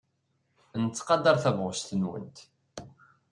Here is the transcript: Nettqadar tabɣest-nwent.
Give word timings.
Nettqadar 0.83 1.35
tabɣest-nwent. 1.43 2.37